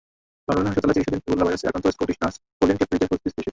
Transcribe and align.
লন্ডনের 0.47 0.71
হাসপাতালে 0.73 0.95
চিকিৎসাধীন 0.97 1.23
ইবোলা 1.27 1.45
ভাইরাসে 1.47 1.67
আক্রান্ত 1.67 1.87
স্কটিশ 1.95 2.17
নার্স 2.21 2.35
পলিন 2.59 2.75
ক্যাফারকির 2.77 3.09
পরিস্থিতি 3.09 3.29
স্থিতিশীল। 3.31 3.49